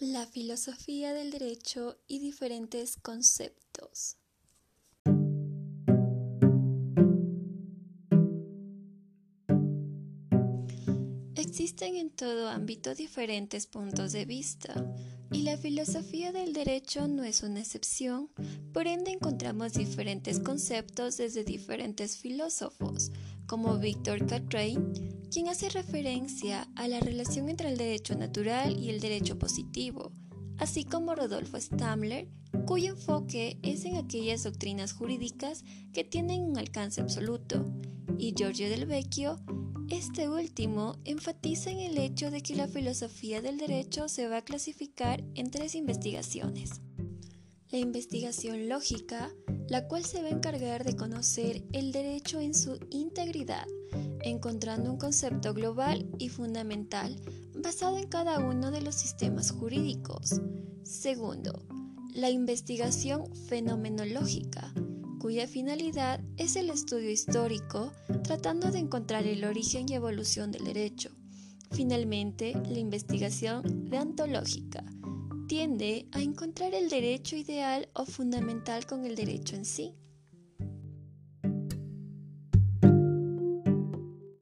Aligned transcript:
La 0.00 0.24
filosofía 0.24 1.12
del 1.12 1.30
derecho 1.30 1.98
y 2.08 2.20
diferentes 2.20 2.96
conceptos. 2.96 4.16
Existen 11.34 11.96
en 11.96 12.08
todo 12.08 12.48
ámbito 12.48 12.94
diferentes 12.94 13.66
puntos 13.66 14.12
de 14.12 14.24
vista 14.24 14.90
y 15.30 15.42
la 15.42 15.58
filosofía 15.58 16.32
del 16.32 16.54
derecho 16.54 17.06
no 17.06 17.22
es 17.22 17.42
una 17.42 17.60
excepción, 17.60 18.30
por 18.72 18.86
ende 18.86 19.10
encontramos 19.10 19.74
diferentes 19.74 20.40
conceptos 20.40 21.18
desde 21.18 21.44
diferentes 21.44 22.16
filósofos, 22.16 23.12
como 23.46 23.78
Víctor 23.78 24.26
Catrain, 24.26 25.19
quien 25.30 25.48
hace 25.48 25.68
referencia 25.68 26.68
a 26.74 26.88
la 26.88 27.00
relación 27.00 27.48
entre 27.48 27.68
el 27.68 27.78
derecho 27.78 28.16
natural 28.16 28.76
y 28.78 28.90
el 28.90 29.00
derecho 29.00 29.38
positivo, 29.38 30.12
así 30.58 30.84
como 30.84 31.14
Rodolfo 31.14 31.58
Stamler, 31.60 32.28
cuyo 32.66 32.90
enfoque 32.90 33.58
es 33.62 33.84
en 33.84 33.96
aquellas 33.96 34.42
doctrinas 34.42 34.92
jurídicas 34.92 35.64
que 35.92 36.04
tienen 36.04 36.42
un 36.42 36.58
alcance 36.58 37.00
absoluto, 37.00 37.64
y 38.18 38.34
Giorgio 38.34 38.68
del 38.68 38.86
Vecchio, 38.86 39.38
este 39.88 40.28
último 40.28 40.96
enfatiza 41.04 41.70
en 41.70 41.80
el 41.80 41.98
hecho 41.98 42.30
de 42.30 42.42
que 42.42 42.54
la 42.54 42.68
filosofía 42.68 43.40
del 43.40 43.58
derecho 43.58 44.08
se 44.08 44.28
va 44.28 44.38
a 44.38 44.44
clasificar 44.44 45.24
en 45.34 45.50
tres 45.50 45.74
investigaciones. 45.74 46.80
La 47.72 47.78
investigación 47.78 48.68
lógica, 48.68 49.30
la 49.68 49.86
cual 49.86 50.04
se 50.04 50.20
va 50.22 50.26
a 50.26 50.32
encargar 50.32 50.82
de 50.82 50.96
conocer 50.96 51.62
el 51.72 51.92
derecho 51.92 52.40
en 52.40 52.52
su 52.52 52.80
integridad, 52.90 53.64
encontrando 54.22 54.90
un 54.90 54.98
concepto 54.98 55.54
global 55.54 56.10
y 56.18 56.30
fundamental 56.30 57.14
basado 57.54 57.96
en 57.96 58.08
cada 58.08 58.40
uno 58.40 58.72
de 58.72 58.82
los 58.82 58.96
sistemas 58.96 59.52
jurídicos. 59.52 60.40
Segundo, 60.82 61.62
la 62.12 62.28
investigación 62.28 63.32
fenomenológica, 63.46 64.74
cuya 65.20 65.46
finalidad 65.46 66.20
es 66.38 66.56
el 66.56 66.70
estudio 66.70 67.10
histórico, 67.10 67.92
tratando 68.24 68.72
de 68.72 68.80
encontrar 68.80 69.28
el 69.28 69.44
origen 69.44 69.88
y 69.88 69.94
evolución 69.94 70.50
del 70.50 70.64
derecho. 70.64 71.12
Finalmente, 71.70 72.52
la 72.68 72.80
investigación 72.80 73.88
deontológica, 73.88 74.84
tiende 75.50 76.06
a 76.12 76.22
encontrar 76.22 76.74
el 76.74 76.88
derecho 76.88 77.34
ideal 77.34 77.88
o 77.94 78.04
fundamental 78.04 78.86
con 78.86 79.04
el 79.04 79.16
derecho 79.16 79.56
en 79.56 79.64
sí. 79.64 79.96